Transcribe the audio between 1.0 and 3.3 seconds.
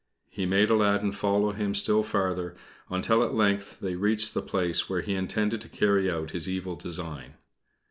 follow him still farther, until